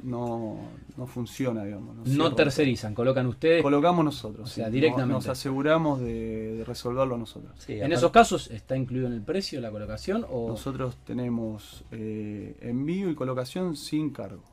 no, 0.03 0.57
no 0.97 1.07
funciona, 1.07 1.63
digamos. 1.63 2.07
No, 2.07 2.35
tercerizan, 2.35 2.93
colocan 2.93 3.25
ustedes. 3.27 3.61
Colocamos 3.61 4.05
nosotros. 4.05 4.49
O 4.49 4.53
sea, 4.53 4.69
directamente. 4.69 5.13
Nos, 5.13 5.27
aseguramos 5.27 6.01
de, 6.01 6.63
resolverlo 6.65 7.17
nosotros. 7.17 7.53
en 7.67 7.91
esos 7.91 8.11
casos, 8.11 8.51
¿está 8.51 8.77
incluido 8.77 9.07
en 9.07 9.13
el 9.13 9.21
precio 9.21 9.59
la 9.61 9.71
colocación? 9.71 10.25
o 10.29 10.49
Nosotros 10.49 10.97
tenemos 11.05 11.83
eh, 11.91 12.57
envío 12.61 13.09
y 13.09 13.15
colocación 13.15 13.75
sin 13.75 14.11
cargo. 14.11 14.43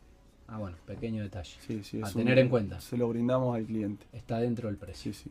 Ah, 0.49 0.59
bueno, 0.59 0.77
pequeño 0.85 1.23
detalle. 1.23 1.55
Sí, 1.65 1.85
sí, 1.85 2.01
a 2.03 2.11
tener 2.11 2.39
en 2.39 2.49
cuenta. 2.49 2.81
Se 2.81 2.97
lo 2.97 3.09
brindamos 3.09 3.55
al 3.55 3.65
cliente. 3.67 4.07
Está 4.13 4.39
dentro 4.39 4.69
del 4.69 4.79
precio. 4.79 5.13
Sí, 5.13 5.31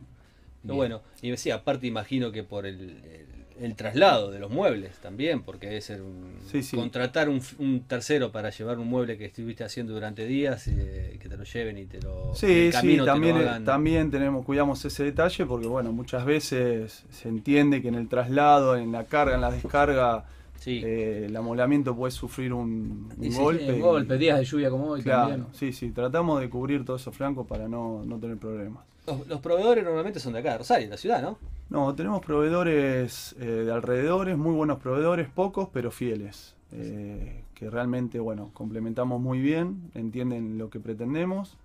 bueno, 0.62 1.02
y 1.20 1.30
decía, 1.30 1.56
aparte 1.56 1.86
imagino 1.86 2.32
que 2.32 2.42
por 2.42 2.64
el 2.64 2.80
el 2.80 3.39
traslado 3.76 4.30
de 4.30 4.38
los 4.38 4.50
muebles 4.50 4.96
también, 4.98 5.42
porque 5.42 5.66
debe 5.66 5.80
ser 5.80 6.00
un, 6.02 6.40
contratar 6.74 7.28
un, 7.28 7.84
tercero 7.86 8.32
para 8.32 8.50
llevar 8.50 8.78
un 8.78 8.88
mueble 8.88 9.18
que 9.18 9.26
estuviste 9.26 9.64
haciendo 9.64 9.92
durante 9.92 10.24
días, 10.26 10.66
eh, 10.68 11.18
que 11.20 11.28
te 11.28 11.36
lo 11.36 11.44
lleven 11.44 11.78
y 11.78 11.84
te 11.84 12.00
lo 12.00 12.34
Sí, 12.34 12.70
sí, 12.72 12.98
también, 13.04 13.64
también 13.64 14.10
tenemos, 14.10 14.44
cuidamos 14.44 14.84
ese 14.84 15.04
detalle 15.04 15.44
porque 15.44 15.66
bueno, 15.66 15.92
muchas 15.92 16.24
veces 16.24 17.04
se 17.10 17.28
entiende 17.28 17.82
que 17.82 17.88
en 17.88 17.96
el 17.96 18.08
traslado, 18.08 18.76
en 18.76 18.92
la 18.92 19.04
carga, 19.04 19.34
en 19.34 19.40
la 19.42 19.50
descarga, 19.50 20.24
eh, 20.66 21.26
el 21.26 21.36
amolamiento 21.36 21.96
puede 21.96 22.10
sufrir 22.10 22.52
un, 22.52 23.08
golpe. 23.36 23.72
un 23.72 23.80
golpe, 23.80 24.18
días 24.18 24.38
de 24.38 24.44
lluvia 24.44 24.70
como 24.70 24.88
hoy 24.88 25.02
también. 25.02 25.46
Sí, 25.52 25.72
sí, 25.72 25.90
tratamos 25.90 26.40
de 26.40 26.50
cubrir 26.50 26.84
todos 26.84 27.00
esos 27.00 27.16
flancos 27.16 27.46
para 27.46 27.68
no, 27.68 28.04
tener 28.20 28.36
problemas. 28.36 28.84
Los, 29.28 29.40
proveedores 29.40 29.82
normalmente 29.82 30.20
son 30.20 30.34
de 30.34 30.40
acá, 30.40 30.52
de 30.52 30.58
Rosario, 30.58 30.88
la 30.88 30.96
ciudad, 30.96 31.22
¿no? 31.22 31.38
No, 31.68 31.94
tenemos 31.94 32.24
proveedores 32.24 33.34
eh, 33.40 33.44
de 33.44 33.72
alrededores, 33.72 34.36
muy 34.36 34.54
buenos 34.54 34.78
proveedores, 34.78 35.28
pocos 35.28 35.68
pero 35.72 35.90
fieles, 35.90 36.54
eh, 36.72 37.42
que 37.54 37.70
realmente, 37.70 38.20
bueno, 38.20 38.50
complementamos 38.52 39.20
muy 39.20 39.40
bien, 39.40 39.90
entienden 39.94 40.58
lo 40.58 40.68
que 40.68 40.80
pretendemos, 40.80 41.56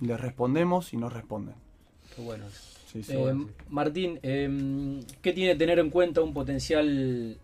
les 0.00 0.20
respondemos 0.20 0.92
y 0.92 0.96
nos 0.96 1.12
responden. 1.12 1.54
Qué 2.16 2.22
bueno. 2.22 2.44
Eh, 2.94 3.34
Martín, 3.70 4.20
em, 4.22 5.00
¿qué 5.20 5.32
tiene 5.32 5.52
que 5.52 5.58
tener 5.58 5.78
en 5.80 5.90
cuenta 5.90 6.22
un 6.22 6.32
potencial 6.32 7.38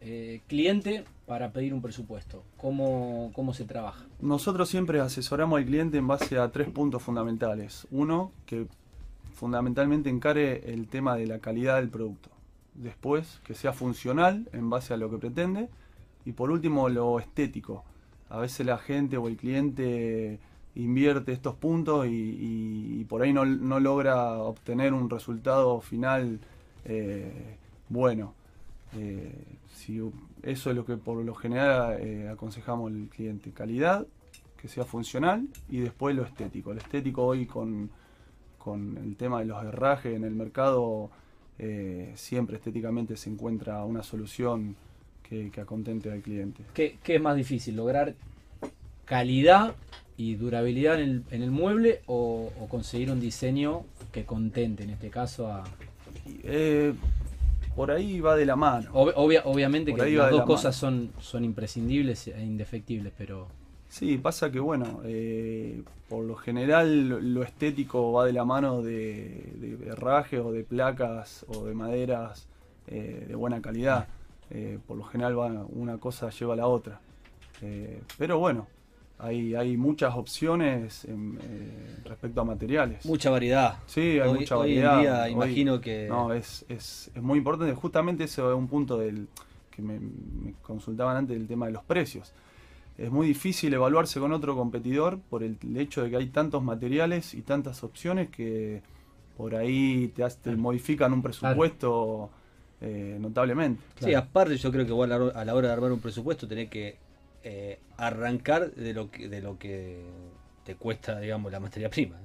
cliente 0.47 1.05
para 1.27 1.53
pedir 1.53 1.75
un 1.75 1.83
presupuesto? 1.83 2.43
¿Cómo, 2.57 3.31
¿Cómo 3.35 3.53
se 3.55 3.65
trabaja? 3.65 4.05
Nosotros 4.21 4.69
siempre 4.69 5.01
asesoramos 5.01 5.59
al 5.59 5.65
cliente 5.65 5.99
en 5.99 6.07
base 6.07 6.39
a 6.39 6.51
tres 6.51 6.69
puntos 6.69 7.03
fundamentales. 7.03 7.87
Uno, 7.91 8.33
que 8.47 8.67
fundamentalmente 9.35 10.11
encare 10.11 10.73
el 10.73 10.87
tema 10.87 11.17
de 11.17 11.27
la 11.27 11.39
calidad 11.39 11.77
del 11.77 11.89
producto. 11.89 12.31
Después, 12.75 13.41
que 13.45 13.55
sea 13.55 13.73
funcional 13.73 14.49
en 14.53 14.71
base 14.71 14.93
a 14.93 14.97
lo 14.97 15.11
que 15.11 15.19
pretende. 15.19 15.69
Y 16.25 16.33
por 16.33 16.51
último, 16.51 16.89
lo 16.89 17.19
estético. 17.19 17.85
A 18.29 18.39
veces 18.39 18.67
la 18.67 18.79
gente 18.79 19.17
o 19.17 19.29
el 19.29 19.37
cliente 19.37 20.39
invierte 20.75 21.33
estos 21.33 21.55
puntos 21.55 22.07
y, 22.09 23.05
por 23.09 23.23
ahí 23.23 23.33
no, 23.33 23.45
logra 23.45 24.35
obtener 24.39 24.93
un 24.93 25.11
resultado 25.11 25.81
final 25.81 26.41
eh, 26.85 27.57
bueno. 27.89 28.35
Eh, 28.97 29.33
si 29.73 30.01
eso 30.43 30.71
es 30.71 30.77
lo 30.77 30.85
que 30.85 30.97
por 30.97 31.25
lo 31.25 31.35
general 31.35 31.97
eh, 32.01 32.29
aconsejamos 32.29 32.93
al 32.93 33.09
cliente. 33.09 33.51
Calidad, 33.53 34.07
que 34.61 34.69
sea 34.69 34.85
funcional 34.85 35.47
y 35.69 35.79
después 35.79 36.15
lo 36.15 36.25
estético. 36.25 36.73
El 36.73 36.79
estético 36.79 37.25
hoy 37.25 37.47
con 37.47 37.91
con 38.59 38.99
el 38.99 39.17
tema 39.17 39.39
de 39.41 39.47
los 39.47 39.65
herrajes 39.65 40.15
en 40.15 40.23
el 40.23 40.35
mercado, 40.35 41.09
siempre 42.15 42.57
estéticamente 42.57 43.17
se 43.17 43.31
encuentra 43.31 43.83
una 43.85 44.03
solución 44.03 44.77
que, 45.31 45.61
acontente 45.61 46.11
al 46.11 46.21
cliente. 46.21 46.65
¿Qué, 46.75 46.99
es 47.05 47.23
más 47.23 47.37
difícil? 47.37 47.77
¿Lograr 47.77 48.15
calidad 49.05 49.75
y 50.21 50.35
durabilidad 50.35 51.01
en 51.01 51.25
el, 51.31 51.51
mueble 51.51 52.03
o, 52.05 52.51
conseguir 52.69 53.11
un 53.11 53.21
diseño 53.21 53.85
que 54.13 54.27
contente, 54.27 54.85
en 54.85 54.91
este 54.91 55.09
caso, 55.09 55.51
a... 55.51 55.65
Eh, 56.45 56.93
por 57.75 57.91
ahí 57.91 58.21
va 58.21 58.37
de 58.37 58.45
la 58.45 58.55
mano. 58.55 58.91
obviamente 58.93 59.95
que 59.95 60.11
las 60.11 60.31
dos 60.31 60.45
cosas 60.45 60.77
son, 60.77 61.11
son 61.21 61.43
imprescindibles 61.43 62.29
e 62.29 62.43
indefectibles, 62.43 63.15
pero... 63.17 63.49
Sí, 63.89 64.19
pasa 64.19 64.53
que 64.53 64.61
bueno, 64.61 65.01
eh, 65.05 65.83
por 66.11 66.23
lo 66.25 66.37
general 66.37 67.33
lo 67.33 67.43
estético 67.43 68.13
va 68.13 68.27
de 68.27 68.35
la 68.35 68.45
mano 68.45 68.83
de, 68.83 69.55
de 69.57 70.39
o 70.39 70.53
de 70.53 70.65
placas 70.65 71.47
o 71.49 71.65
de 71.65 71.75
maderas 71.75 72.47
eh, 72.89 73.25
de 73.27 73.35
buena 73.35 73.63
calidad. 73.63 74.07
Eh, 74.51 74.79
por 74.87 74.99
lo 74.99 75.05
general 75.05 75.39
va, 75.39 75.47
una 75.47 75.97
cosa 75.97 76.29
lleva 76.29 76.53
a 76.53 76.57
la 76.59 76.67
otra. 76.67 77.01
pero 78.19 78.39
bueno, 78.39 78.67
hay, 79.21 79.55
hay 79.55 79.77
muchas 79.77 80.15
opciones 80.15 81.07
respecto 82.05 82.41
a 82.41 82.45
materiales. 82.45 83.05
Mucha 83.05 83.31
variedad. 83.31 83.79
Sí, 83.87 84.19
hay 84.19 84.33
mucha 84.33 84.57
variedad. 84.57 84.97
En 84.97 85.01
día, 85.01 85.29
imagino 85.29 85.81
que... 85.81 86.07
No, 86.09 86.33
es, 86.33 86.65
es, 86.69 87.11
es, 87.15 87.23
muy 87.23 87.39
importante. 87.39 87.75
Justamente 87.75 88.25
eso 88.25 88.51
es 88.51 88.57
un 88.57 88.69
punto 88.69 88.99
del 88.99 89.29
que 89.71 89.83
me, 89.83 89.99
me 89.99 90.55
consultaban 90.63 91.17
antes 91.17 91.39
del 91.39 91.47
tema 91.47 91.67
de 91.67 91.73
los 91.73 91.85
precios 91.85 92.33
es 93.01 93.11
muy 93.11 93.27
difícil 93.27 93.73
evaluarse 93.73 94.21
con 94.21 94.31
otro 94.33 94.55
competidor 94.55 95.19
por 95.19 95.43
el 95.43 95.57
hecho 95.77 96.03
de 96.03 96.11
que 96.11 96.17
hay 96.17 96.27
tantos 96.27 96.63
materiales 96.63 97.33
y 97.33 97.41
tantas 97.41 97.83
opciones 97.83 98.29
que 98.29 98.83
por 99.39 99.55
ahí 99.55 100.13
te, 100.43 100.55
modifican 100.55 101.15
un 101.15 101.23
presupuesto 101.23 102.29
eh, 102.83 103.17
notablemente. 103.19 103.83
Sí, 104.03 104.13
aparte 104.13 104.59
yo 104.59 104.71
creo 104.71 104.85
que 104.85 105.15
a 105.35 105.45
la 105.45 105.55
hora 105.55 105.69
de 105.69 105.73
armar 105.73 105.93
un 105.93 106.01
presupuesto 106.01 106.47
tenés 106.47 106.69
que 106.69 106.99
eh, 107.45 107.79
arrancar 107.97 108.73
de 108.75 108.93
lo 108.93 109.11
que 109.11 109.29
de 109.29 109.41
lo 109.41 109.59
que 109.59 110.05
te 110.65 110.75
cuesta, 110.75 111.21
digamos, 111.21 111.51
la 111.53 111.61
materia 111.61 111.89
prima. 111.91 112.17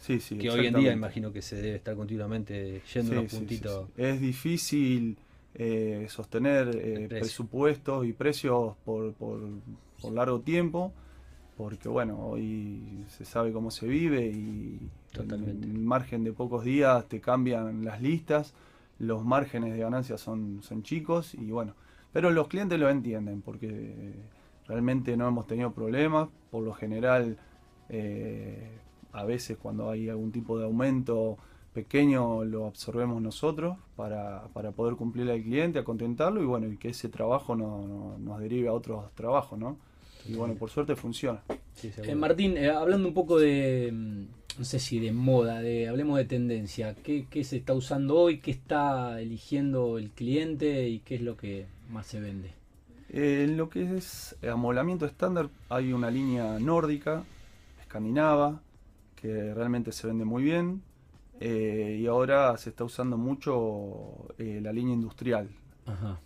Sí, 0.00 0.20
sí, 0.20 0.38
que 0.38 0.50
hoy 0.50 0.66
en 0.66 0.74
día 0.74 0.92
imagino 0.92 1.32
que 1.32 1.42
se 1.42 1.56
debe 1.56 1.76
estar 1.76 1.94
continuamente 1.96 2.82
yendo 2.94 3.12
unos 3.12 3.32
puntitos. 3.32 3.88
es 3.96 4.20
difícil 4.20 5.18
eh, 5.54 6.06
sostener 6.08 7.08
presupuestos 7.08 8.06
y 8.06 8.12
precios 8.12 8.76
por, 8.84 9.12
por 9.14 9.40
por 10.00 10.12
largo 10.12 10.40
tiempo, 10.40 10.92
porque 11.56 11.88
bueno, 11.88 12.18
hoy 12.18 13.04
se 13.08 13.24
sabe 13.24 13.52
cómo 13.52 13.70
se 13.70 13.86
vive 13.86 14.26
y 14.26 14.78
en 15.18 15.84
margen 15.84 16.24
de 16.24 16.32
pocos 16.32 16.64
días 16.64 17.06
te 17.08 17.20
cambian 17.20 17.84
las 17.84 18.00
listas, 18.00 18.54
los 18.98 19.24
márgenes 19.24 19.72
de 19.72 19.78
ganancia 19.78 20.18
son, 20.18 20.62
son 20.62 20.82
chicos 20.82 21.34
y 21.34 21.50
bueno, 21.50 21.74
pero 22.12 22.30
los 22.30 22.48
clientes 22.48 22.78
lo 22.78 22.88
entienden 22.88 23.42
porque 23.42 24.14
realmente 24.68 25.16
no 25.16 25.26
hemos 25.26 25.46
tenido 25.46 25.72
problemas, 25.72 26.28
por 26.50 26.62
lo 26.62 26.74
general 26.74 27.38
eh, 27.88 28.78
a 29.12 29.24
veces 29.24 29.56
cuando 29.56 29.90
hay 29.90 30.08
algún 30.08 30.30
tipo 30.30 30.58
de 30.58 30.64
aumento 30.64 31.38
pequeño 31.72 32.44
lo 32.44 32.66
absorbemos 32.66 33.22
nosotros 33.22 33.76
para, 33.96 34.48
para 34.52 34.72
poder 34.72 34.96
cumplir 34.96 35.30
al 35.30 35.42
cliente, 35.42 35.78
a 35.78 35.84
contentarlo 35.84 36.42
y 36.42 36.46
bueno, 36.46 36.66
y 36.72 36.76
que 36.76 36.88
ese 36.88 37.08
trabajo 37.08 37.54
no, 37.54 38.16
nos 38.18 38.40
derive 38.40 38.68
a 38.68 38.72
otros 38.72 39.12
trabajos, 39.14 39.58
¿no? 39.58 39.78
Y 40.26 40.34
bueno, 40.34 40.54
por 40.54 40.70
suerte 40.70 40.96
funciona. 40.96 41.42
Eh, 41.82 42.14
Martín, 42.14 42.56
eh, 42.56 42.70
hablando 42.70 43.08
un 43.08 43.14
poco 43.14 43.38
de, 43.38 43.90
mm, 43.92 44.26
no 44.58 44.64
sé 44.64 44.80
si 44.80 44.98
de 44.98 45.12
moda, 45.12 45.60
de 45.60 45.88
hablemos 45.88 46.18
de 46.18 46.24
tendencia, 46.24 46.94
¿qué, 46.94 47.26
se 47.44 47.56
está 47.56 47.74
usando 47.74 48.16
hoy? 48.16 48.40
¿Qué 48.40 48.50
está 48.50 49.20
eligiendo 49.20 49.98
el 49.98 50.10
cliente 50.10 50.88
y 50.88 50.98
qué 51.00 51.14
es 51.14 51.22
lo 51.22 51.36
que 51.36 51.66
más 51.88 52.06
se 52.06 52.20
vende? 52.20 52.57
Eh, 53.10 53.44
en 53.44 53.56
lo 53.56 53.68
que 53.68 53.96
es 53.96 54.36
amolamiento 54.48 55.06
estándar 55.06 55.48
hay 55.68 55.92
una 55.92 56.10
línea 56.10 56.58
nórdica, 56.58 57.24
escandinava, 57.80 58.60
que 59.16 59.54
realmente 59.54 59.92
se 59.92 60.06
vende 60.06 60.24
muy 60.24 60.42
bien. 60.42 60.82
y 61.40 62.06
ahora 62.06 62.56
se 62.56 62.70
está 62.70 62.84
usando 62.84 63.16
mucho 63.16 64.26
la 64.38 64.72
línea 64.72 64.94
industrial, 64.94 65.48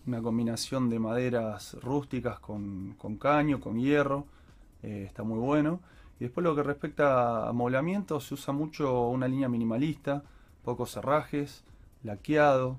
una 0.07 0.23
combinación 0.23 0.89
de 0.89 0.99
maderas 0.99 1.75
rústicas 1.83 2.41
con, 2.41 2.97
caño, 3.21 3.61
con 3.61 3.79
hierro, 3.79 4.27
eh, 4.83 5.05
está 5.07 5.23
muy 5.23 5.39
bueno. 5.39 5.81
Y 6.19 6.25
después 6.25 6.45
lo 6.45 6.55
que 6.55 6.63
respecta 6.63 7.47
a 7.47 7.49
amoblamiento, 7.51 8.21
se 8.21 8.35
usa 8.35 8.53
mucho 8.53 9.09
una 9.09 9.29
línea 9.29 9.49
minimalista, 9.49 10.23
pocos 10.65 10.97
herrajes, 10.97 11.65
laqueado. 12.03 12.79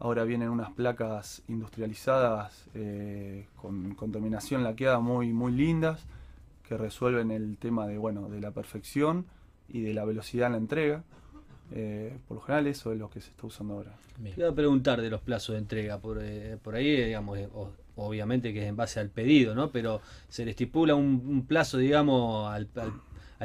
Ahora 0.00 0.24
vienen 0.24 0.48
unas 0.48 0.70
placas 0.72 1.42
industrializadas 1.46 2.66
eh, 2.74 3.46
con, 3.56 3.94
terminación 4.10 4.64
laqueada 4.64 4.98
muy, 4.98 5.32
muy 5.32 5.52
lindas 5.52 6.06
que 6.66 6.76
resuelven 6.76 7.30
el 7.30 7.56
tema 7.58 7.86
de, 7.86 7.98
bueno, 7.98 8.28
de 8.28 8.40
la 8.40 8.50
perfección 8.50 9.26
y 9.68 9.82
de 9.82 9.94
la 9.94 10.04
velocidad 10.04 10.46
en 10.46 10.52
la 10.52 10.58
entrega. 10.58 11.04
Eh, 11.72 12.18
por 12.26 12.38
lo 12.38 12.40
general 12.42 12.66
eso 12.66 12.92
es 12.92 12.98
lo 12.98 13.10
que 13.10 13.20
se 13.20 13.30
está 13.30 13.46
usando 13.46 13.74
ahora. 13.74 13.94
Te 14.22 14.40
iba 14.40 14.48
a 14.48 14.54
preguntar 14.54 15.00
de 15.00 15.08
los 15.08 15.20
plazos 15.20 15.54
de 15.54 15.58
entrega, 15.60 15.98
por, 15.98 16.18
eh, 16.20 16.58
por 16.62 16.74
ahí, 16.74 17.04
digamos, 17.04 17.38
eh, 17.38 17.48
obviamente 17.96 18.52
que 18.52 18.62
es 18.62 18.68
en 18.68 18.76
base 18.76 19.00
al 19.00 19.08
pedido, 19.08 19.54
¿no? 19.54 19.70
Pero 19.70 20.00
se 20.28 20.44
le 20.44 20.50
estipula 20.50 20.94
un, 20.94 21.46
plazo, 21.46 21.78
digamos, 21.78 22.50
al, 22.50 22.68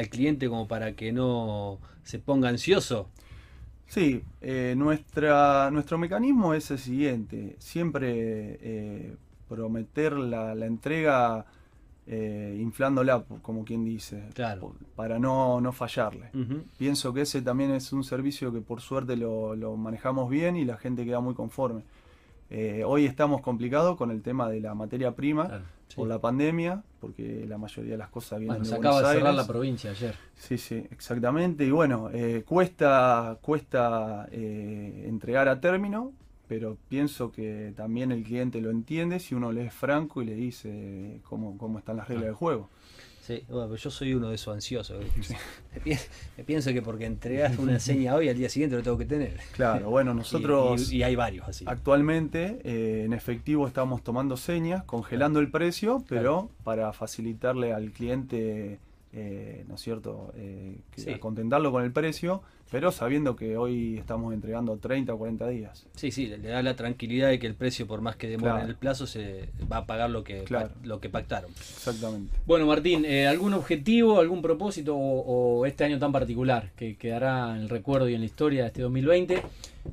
cliente 0.09 0.49
como 0.49 0.67
para 0.67 0.93
que 0.93 1.11
no 1.11 1.79
se 2.03 2.19
ponga 2.19 2.49
ansioso. 2.49 3.09
Sí, 3.87 4.23
nuestra, 4.75 5.69
nuestro 5.71 5.97
mecanismo 5.97 6.53
es 6.53 6.71
el 6.71 6.79
siguiente, 6.79 7.55
siempre 7.59 9.17
prometer 9.47 10.13
la, 10.13 10.55
la 10.55 10.65
entrega 10.65 11.45
eh, 12.07 12.55
inflándola, 12.59 13.23
como 13.41 13.65
quien 13.65 13.83
dice, 13.83 14.23
para 14.95 15.17
no, 15.17 15.59
no 15.59 15.71
fallarle. 15.71 16.29
Pienso 16.77 17.13
que 17.13 17.21
ese 17.21 17.41
también 17.41 17.71
es 17.71 17.91
un 17.93 18.03
servicio 18.03 18.53
que 18.53 18.61
por 18.61 18.81
suerte 18.81 19.15
lo, 19.15 19.55
lo 19.55 19.75
manejamos 19.75 20.29
bien 20.29 20.55
y 20.55 20.65
la 20.65 20.77
gente 20.77 21.03
queda 21.03 21.19
muy 21.19 21.33
conforme. 21.33 21.83
Eh, 22.49 22.83
hoy 22.85 23.05
estamos 23.05 23.41
complicados 23.41 23.97
con 23.97 24.11
el 24.11 24.21
tema 24.21 24.49
de 24.49 24.59
la 24.59 24.75
materia 24.75 25.15
prima 25.15 25.63
por 25.95 26.07
la 26.07 26.19
pandemia, 26.19 26.83
porque 26.99 27.45
la 27.47 27.57
mayoría 27.57 27.93
de 27.93 27.97
las 27.97 28.09
cosas 28.09 28.39
vienen 28.39 28.57
bueno, 28.57 28.65
se 28.65 28.75
acaba 28.75 29.01
de 29.01 29.17
cerrar 29.17 29.33
la 29.33 29.47
provincia 29.47 29.91
ayer. 29.91 30.15
Sí, 30.35 30.57
sí, 30.57 30.85
exactamente. 30.91 31.63
Y 31.65 31.71
bueno, 31.71 32.09
eh, 32.11 32.43
cuesta, 32.45 33.37
cuesta 33.41 34.27
entregar 34.31 35.47
a 35.47 35.59
término, 35.59 36.11
pero 36.47 36.77
pienso 36.89 37.31
que 37.31 37.73
también 37.75 38.11
el 38.11 38.23
cliente 38.23 38.61
lo 38.61 38.69
entiende 38.69 39.19
si 39.19 39.35
uno 39.35 39.51
le 39.51 39.65
es 39.65 39.73
franco 39.73 40.21
y 40.21 40.25
le 40.25 40.35
dice 40.35 41.21
cómo, 41.23 41.57
cómo 41.57 41.79
están 41.79 41.97
las 41.97 42.07
reglas 42.07 42.25
del 42.25 42.35
juego. 42.35 42.69
Sí, 43.25 43.43
bueno, 43.49 43.75
yo 43.75 43.89
soy 43.89 44.13
uno 44.13 44.29
de 44.29 44.35
esos 44.35 44.53
ansiosos. 44.53 45.03
Me 46.37 46.43
pienso 46.43 46.71
que 46.73 46.83
porque 46.83 47.05
entregas 47.07 47.57
una 47.57 47.79
seña 47.79 48.13
hoy, 48.13 48.29
al 48.29 48.37
día 48.37 48.49
siguiente 48.49 48.75
lo 48.75 48.83
tengo 48.83 48.99
que 48.99 49.05
tener. 49.05 49.39
Claro, 49.53 49.89
bueno, 49.89 50.13
nosotros. 50.13 50.91
Y, 50.91 51.01
hay 51.01 51.15
varios 51.15 51.47
así. 51.47 51.65
Actualmente, 51.67 52.59
eh, 52.63 53.03
en 53.03 53.13
efectivo, 53.13 53.65
estamos 53.65 54.03
tomando 54.03 54.37
señas, 54.37 54.83
congelando 54.83 55.39
el 55.39 55.49
precio, 55.49 56.03
pero 56.07 56.51
para 56.63 56.93
facilitarle 56.93 57.73
al 57.73 57.89
cliente 57.89 58.79
eh, 59.17 59.63
¿no 59.67 59.75
es 59.75 59.81
cierto?, 59.81 60.33
eh, 60.35 60.81
contentarlo 61.21 61.71
con 61.71 61.83
el 61.83 61.91
precio, 61.93 62.41
pero 62.69 62.91
sabiendo 62.91 63.37
que 63.37 63.55
hoy 63.55 63.97
estamos 63.97 64.33
entregando 64.33 64.77
30 64.77 65.13
o 65.13 65.17
40 65.17 65.47
días. 65.47 65.87
Sí, 65.95 66.11
sí, 66.11 66.27
le 66.27 66.49
da 66.49 66.61
la 66.61 66.75
tranquilidad 66.75 67.29
de 67.29 67.39
que 67.39 67.47
el 67.47 67.55
precio, 67.55 67.87
por 67.87 68.01
más 68.01 68.17
que 68.17 68.27
demore 68.27 68.61
en 68.63 68.67
el 68.67 68.75
plazo, 68.75 69.07
se 69.07 69.49
va 69.71 69.77
a 69.77 69.85
pagar 69.85 70.09
lo 70.09 70.25
que, 70.25 70.43
lo 70.83 70.99
que 70.99 71.09
pactaron. 71.09 71.49
Exactamente. 71.51 72.35
Bueno, 72.45 72.65
Martín, 72.65 73.05
eh, 73.05 73.25
¿algún 73.25 73.53
objetivo, 73.53 74.19
algún 74.19 74.41
propósito 74.41 74.97
o, 74.97 75.65
este 75.65 75.85
año 75.85 75.97
tan 75.97 76.11
particular 76.11 76.71
que 76.75 76.97
quedará 76.97 77.55
en 77.55 77.61
el 77.61 77.69
recuerdo 77.69 78.09
y 78.09 78.15
en 78.15 78.19
la 78.19 78.25
historia 78.25 78.63
de 78.63 78.67
este 78.67 78.81
2020? 78.81 79.41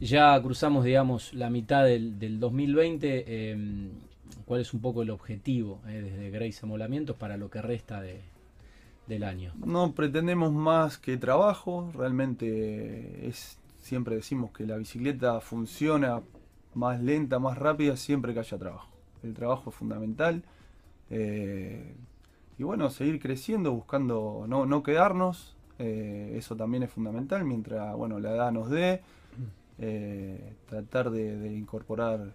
Ya 0.01 0.41
cruzamos, 0.43 0.85
digamos, 0.85 1.33
la 1.35 1.49
mitad 1.49 1.85
del, 1.85 2.19
del 2.19 2.41
2020. 2.41 3.51
Em, 3.53 3.91
¿Cuál 4.47 4.61
es 4.61 4.75
un 4.75 4.81
poco 4.81 5.03
el 5.03 5.11
objetivo 5.11 5.81
desde 5.87 6.31
Grace 6.31 6.61
Amolamientos 6.65 7.17
para 7.17 7.37
lo 7.37 7.49
que 7.49 7.63
resta 7.63 8.01
de, 8.01 8.21
del 9.07 9.25
año? 9.25 9.53
No 9.65 9.93
pretendemos 9.93 10.53
más 10.53 10.99
que 10.99 11.17
trabajo, 11.17 11.91
realmente 11.95 13.27
es 13.29 13.59
siempre 13.83 14.15
decimos 14.15 14.53
que 14.53 14.65
la 14.65 14.77
bicicleta 14.77 15.41
funciona 15.41 16.23
más 16.75 17.01
lenta, 17.03 17.39
más 17.39 17.59
rápida 17.59 17.97
siempre 17.97 18.33
que 18.33 18.41
haya 18.41 18.59
trabajo. 18.59 18.89
El 19.23 19.35
trabajo 19.35 19.71
es 19.71 19.77
fundamental. 19.77 20.43
Eh, 21.11 21.95
y 22.59 22.63
bueno, 22.63 22.89
seguir 22.91 23.21
creciendo, 23.21 23.73
buscando 23.73 24.47
no, 24.49 24.67
no 24.67 24.83
quedarnos, 24.83 25.57
eh, 25.79 26.35
eso 26.37 26.57
también 26.57 26.85
es 26.85 26.91
fundamental, 26.91 27.45
mientras 27.45 27.95
bueno, 27.97 28.21
la 28.21 28.31
edad 28.31 28.53
nos 28.53 28.71
dé, 28.71 29.03
eh, 29.79 30.55
tratar 30.69 31.11
de, 31.11 31.37
de 31.37 31.53
incorporar 31.53 32.33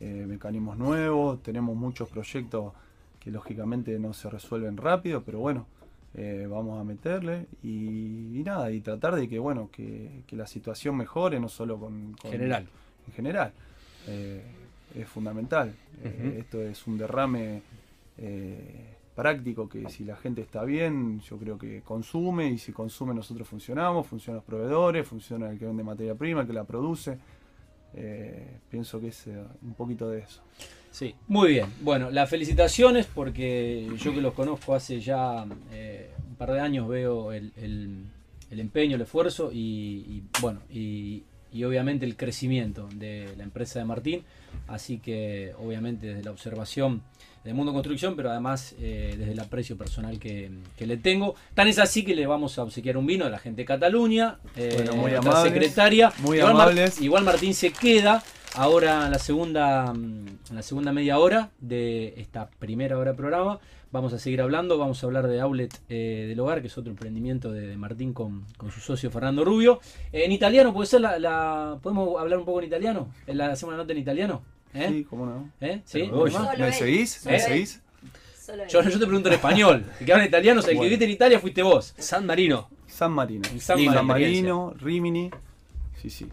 mecanismos 0.00 0.78
nuevos, 0.78 1.42
tenemos 1.42 1.76
muchos 1.76 2.08
proyectos 2.08 2.72
que 3.18 3.30
lógicamente 3.30 3.98
no 3.98 4.14
se 4.14 4.30
resuelven 4.30 4.78
rápido, 4.78 5.22
pero 5.22 5.40
bueno, 5.40 5.66
eh, 6.14 6.48
vamos 6.50 6.80
a 6.80 6.84
meterle 6.84 7.46
y, 7.62 8.42
nada, 8.44 8.72
y 8.72 8.80
tratar 8.80 9.14
de 9.14 9.28
que, 9.28 9.38
bueno, 9.38 9.70
que, 9.70 10.24
la 10.30 10.46
situación 10.46 10.96
mejore, 10.96 11.38
no 11.38 11.48
solo 11.48 11.78
con... 11.78 12.16
general. 12.22 12.66
En 13.06 13.12
general. 13.12 13.52
Eh, 14.08 14.42
es 14.94 15.08
fundamental. 15.08 15.72
Eh, 16.02 16.36
esto 16.40 16.60
es 16.62 16.84
un 16.86 16.98
derrame 16.98 17.62
práctico 19.14 19.68
que 19.68 19.88
si 19.88 20.04
la 20.04 20.16
gente 20.16 20.40
está 20.40 20.64
bien, 20.64 21.20
yo 21.20 21.38
creo 21.38 21.58
que 21.58 21.82
consume 21.82 22.48
y 22.48 22.58
si 22.58 22.72
consume 22.72 23.14
nosotros 23.14 23.46
funcionamos, 23.46 24.06
funcionan 24.06 24.36
los 24.36 24.44
proveedores, 24.44 25.06
funciona 25.06 25.50
el 25.50 25.58
que 25.58 25.66
vende 25.66 25.84
materia 25.84 26.14
prima, 26.14 26.42
el 26.42 26.46
que 26.46 26.52
la 26.52 26.64
produce. 26.64 27.18
pienso 28.68 29.00
que 29.00 29.08
es 29.08 29.26
un 29.62 29.74
poquito 29.74 30.10
de 30.10 30.20
eso. 30.20 30.42
Sí, 30.90 31.14
muy 31.28 31.50
bien. 31.50 31.66
Bueno, 31.80 32.10
las 32.10 32.28
felicitaciones 32.28 33.06
porque 33.06 33.88
yo 33.98 34.12
que 34.12 34.20
los 34.20 34.34
conozco 34.34 34.74
hace 34.74 35.00
ya 35.00 35.46
eh, 35.72 36.10
un 36.28 36.34
par 36.34 36.52
de 36.52 36.60
años 36.60 36.88
veo 36.88 37.32
el, 37.32 37.52
empeño, 38.50 38.96
el 38.96 39.02
esfuerzo 39.02 39.50
y, 39.52 40.22
bueno, 40.40 40.60
y, 40.70 41.22
obviamente 41.64 42.06
el 42.06 42.16
crecimiento 42.16 42.88
de 42.94 43.28
la 43.36 43.44
empresa 43.44 43.78
de 43.78 43.84
Martín. 43.84 44.24
Así 44.66 44.98
que 44.98 45.52
obviamente 45.58 46.08
desde 46.08 46.24
la 46.24 46.32
observación 46.32 47.02
del 47.44 47.54
mundo 47.54 47.72
construcción, 47.72 48.16
pero 48.16 48.30
además 48.30 48.74
eh, 48.80 49.14
desde 49.16 49.32
el 49.32 49.40
aprecio 49.40 49.76
personal 49.78 50.18
que, 50.18 50.50
le 50.78 50.96
tengo. 50.96 51.36
Tan 51.54 51.68
es 51.68 51.78
así 51.78 52.04
que 52.04 52.14
le 52.14 52.26
vamos 52.26 52.58
a 52.58 52.64
obsequiar 52.64 52.96
un 52.96 53.06
vino 53.06 53.24
a 53.24 53.30
la 53.30 53.38
gente 53.38 53.62
de 53.62 53.66
Cataluña, 53.66 54.38
eh, 54.56 54.88
muy 54.94 55.12
secretaria. 55.42 56.12
Muy 56.18 56.40
amables. 56.40 57.00
igual 57.00 57.24
Martín 57.24 57.54
se 57.54 57.70
queda. 57.70 58.22
Ahora 58.54 59.06
en 59.06 59.12
la 59.12 59.18
segunda, 59.18 59.92
mm, 59.92 60.26
en 60.50 60.56
la 60.56 60.62
segunda 60.62 60.92
media 60.92 61.18
hora 61.18 61.50
de 61.60 62.14
esta 62.16 62.50
primera 62.50 62.98
hora 62.98 63.12
de 63.12 63.16
programa 63.16 63.60
vamos 63.92 64.12
a 64.12 64.18
seguir 64.18 64.40
hablando, 64.40 64.78
vamos 64.78 65.02
a 65.02 65.06
hablar 65.06 65.26
de 65.26 65.40
Outlet 65.40 65.80
eh, 65.88 66.26
del 66.28 66.38
Hogar, 66.40 66.60
que 66.60 66.68
es 66.68 66.78
otro 66.78 66.90
emprendimiento 66.90 67.52
de, 67.52 67.76
Martín 67.76 68.12
con, 68.12 68.44
su 68.72 68.80
socio 68.80 69.10
Fernando 69.10 69.44
Rubio. 69.44 69.80
en 70.12 70.32
italiano, 70.32 70.72
¿puede 70.72 70.86
ser 70.86 71.00
la, 71.00 71.78
¿Podemos 71.82 72.20
hablar 72.20 72.38
un 72.38 72.44
poco 72.44 72.60
en 72.60 72.66
italiano? 72.66 73.12
¿La 73.26 73.50
hacemos 73.50 73.74
una 73.74 73.82
nota 73.82 73.92
en 73.92 73.98
italiano? 73.98 74.42
¿Eh? 74.74 74.88
Sí, 74.88 75.04
cómo 75.04 75.26
no. 75.26 75.50
¿Eh? 75.60 75.82
¿Sí? 75.84 76.10
¿Me 76.58 76.72
seguís? 76.72 77.26
¿Me 77.26 77.40
seguís? 77.40 77.82
Yo, 78.68 78.82
yo, 78.82 78.98
te 78.98 79.06
pregunto 79.06 79.28
en 79.28 79.34
español. 79.34 79.84
El 80.00 80.06
que 80.06 80.12
habla 80.12 80.26
italiano, 80.26 80.58
o 80.58 80.62
sea, 80.62 80.72
el 80.72 80.80
que 80.80 80.88
viste 80.88 81.04
en 81.04 81.10
Italia 81.12 81.38
fuiste 81.38 81.62
vos. 81.62 81.94
San 81.98 82.26
Marino. 82.26 82.68
San 82.88 83.12
Marino. 83.12 83.48
San, 83.58 84.06
Marino, 84.06 84.74
Rimini. 84.76 85.30
Sí, 86.02 86.10
sí. 86.10 86.26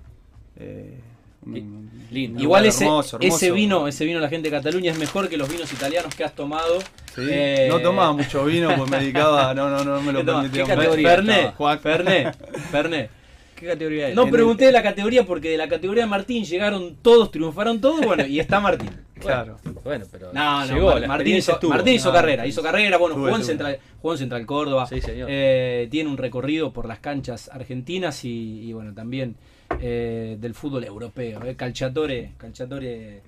Eh, 0.55 0.99
Lindo. 1.45 2.41
Igual 2.41 2.65
ese, 2.65 2.87
ese 3.19 3.51
vino, 3.51 3.87
ese 3.87 4.05
vino 4.05 4.19
la 4.19 4.29
gente 4.29 4.49
de 4.49 4.55
Cataluña 4.55 4.91
es 4.91 4.97
mejor 4.97 5.29
que 5.29 5.37
los 5.37 5.49
vinos 5.49 5.71
italianos 5.71 6.13
que 6.15 6.23
has 6.23 6.33
tomado. 6.33 6.79
Eh, 7.17 7.67
no 7.69 7.79
tomaba 7.79 8.13
mucho 8.13 8.45
vino, 8.45 8.73
pues 8.75 8.89
me 8.89 8.99
dedicaba, 8.99 9.53
no, 9.53 9.69
no, 9.69 9.83
no 9.83 10.01
me 10.01 10.11
lo 10.11 10.25
permitía. 10.25 10.63
¿Qué 10.63 10.69
categoría? 10.69 11.09
Fernet, 11.09 12.31
Fernet, 12.71 13.09
¿Qué 13.57 13.65
categoría 13.65 14.09
es? 14.09 14.15
No 14.15 14.27
pregunté 14.27 14.65
de 14.65 14.71
la 14.71 14.83
categoría 14.83 15.25
porque 15.25 15.49
de 15.49 15.57
la 15.57 15.67
categoría 15.67 16.03
de 16.03 16.09
Martín 16.09 16.45
llegaron 16.45 16.95
todos, 17.01 17.31
triunfaron 17.31 17.81
todos, 17.81 18.05
bueno, 18.05 18.25
y 18.25 18.39
está 18.39 18.59
Martín. 18.59 18.89
Claro. 19.17 19.57
Bueno, 19.83 20.05
pero 20.11 20.31
no, 20.31 20.65
no, 20.67 21.07
Martín, 21.07 21.37
hizo, 21.37 21.57
Martín 21.63 21.95
hizo 21.95 22.13
carrera, 22.13 22.45
hizo 22.45 22.61
carrera, 22.61 22.97
bueno, 22.97 23.15
jugó, 23.15 23.35
en 23.35 23.43
Central, 23.43 23.79
jugó 23.99 24.13
en 24.13 24.19
Central 24.19 24.45
Córdoba, 24.45 24.85
sí, 24.85 25.01
señor. 25.01 25.27
Eh, 25.31 25.87
tiene 25.89 26.07
un 26.07 26.17
recorrido 26.17 26.71
por 26.71 26.87
las 26.87 26.99
canchas 26.99 27.49
argentinas 27.51 28.23
y, 28.23 28.61
y 28.61 28.73
bueno, 28.73 28.93
también 28.93 29.35
eh, 29.79 30.37
del 30.39 30.53
fútbol 30.53 30.83
europeo, 30.83 31.43
eh, 31.43 31.55
calciatore, 31.55 32.33
calciatore 32.37 33.21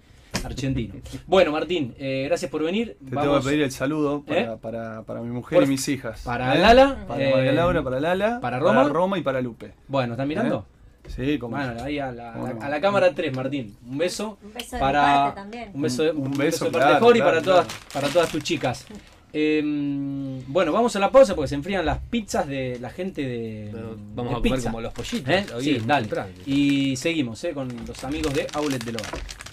argentino. 0.43 0.95
Bueno, 1.27 1.51
Martín, 1.51 1.93
eh, 1.97 2.23
gracias 2.27 2.49
por 2.49 2.63
venir. 2.63 2.97
Te 3.03 3.15
tengo 3.15 3.39
que 3.39 3.45
pedir 3.45 3.61
el 3.61 3.71
saludo 3.71 4.23
para, 4.23 4.53
¿Eh? 4.53 5.03
para, 5.05 5.21
mi 5.21 5.29
mujer 5.29 5.63
y 5.63 5.65
mis 5.67 5.87
hijas. 5.87 6.21
Para 6.23 6.55
Lala, 6.55 7.05
para 7.07 7.29
María 7.29 7.51
Laura, 7.51 7.83
para 7.83 7.99
Lala, 7.99 8.39
para 8.39 8.59
Roma, 8.59 8.83
Roma 8.83 9.17
y 9.17 9.21
para 9.21 9.41
Lupe. 9.41 9.73
Bueno, 9.87 10.13
¿están 10.13 10.27
mirando? 10.27 10.65
Sí, 11.07 11.39
como 11.39 11.57
bueno, 11.57 11.83
ahí 11.83 11.97
a 11.97 12.11
la, 12.11 12.33
a 12.33 12.69
la, 12.69 12.81
cámara 12.81 13.13
3, 13.15 13.35
Martín. 13.35 13.75
Un 13.87 13.97
beso, 13.97 14.37
un 14.43 14.53
beso 14.53 14.77
para 14.77 15.33
también. 15.33 15.71
Un 15.73 15.81
beso, 15.81 16.03
un, 16.13 16.31
beso, 16.31 16.65
de 16.65 16.71
parte 16.71 16.99
claro, 16.99 17.15
y 17.15 17.19
para 17.19 17.41
todas 17.41 17.67
para 17.91 18.07
todas 18.09 18.29
tus 18.29 18.43
chicas. 18.43 18.85
Em, 19.31 20.43
bueno, 20.47 20.71
vamos 20.71 20.95
a 20.95 20.99
la 20.99 21.11
pausa 21.11 21.35
porque 21.35 21.49
se 21.49 21.55
enfrían 21.55 21.85
las 21.85 21.99
pizzas 21.99 22.47
de 22.47 22.79
la 22.79 22.89
gente 22.89 23.21
de. 23.21 23.71
vamos 24.15 24.33
a 24.33 24.37
comer 24.37 24.61
como 24.63 24.81
los 24.81 24.93
pollitos. 24.93 25.29
¿Eh? 25.29 25.45
Sí, 25.59 25.81
dale. 25.85 26.09
Y 26.45 26.95
seguimos 26.95 27.43
¿eh? 27.43 27.51
con 27.53 27.69
los 27.85 28.03
amigos 28.03 28.33
de 28.33 28.47
Aulet 28.53 28.83
del 28.83 28.95
Hogar. 28.95 29.48